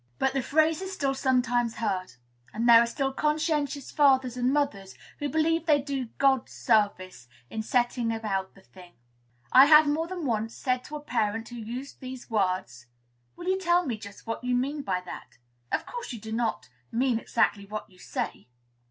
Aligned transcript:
But 0.17 0.33
the 0.33 0.41
phrase 0.41 0.81
is 0.81 0.91
still 0.91 1.13
sometimes 1.13 1.75
heard; 1.75 2.13
and 2.51 2.67
there 2.67 2.81
are 2.81 2.87
still 2.87 3.13
conscientious 3.13 3.91
fathers 3.91 4.35
and 4.35 4.51
mothers 4.51 4.95
who 5.19 5.29
believe 5.29 5.67
they 5.67 5.79
do 5.79 6.05
God 6.17 6.49
service 6.49 7.27
in 7.51 7.61
setting 7.61 8.11
about 8.11 8.55
the 8.55 8.61
thing. 8.63 8.93
I 9.51 9.65
have 9.67 9.87
more 9.87 10.07
than 10.07 10.25
once 10.25 10.55
said 10.55 10.83
to 10.85 10.95
a 10.95 11.01
parent 11.01 11.49
who 11.49 11.55
used 11.57 11.99
these 11.99 12.31
words, 12.31 12.87
"Will 13.35 13.45
you 13.47 13.59
tell 13.59 13.85
me 13.85 13.95
just 13.95 14.25
what 14.25 14.43
you 14.43 14.55
mean 14.55 14.81
by 14.81 15.01
that? 15.01 15.37
Of 15.71 15.85
course 15.85 16.11
you 16.11 16.19
do 16.19 16.31
not 16.31 16.69
mean 16.91 17.19
exactly 17.19 17.67
what 17.67 17.87
you 17.87 17.99
say." 17.99 18.47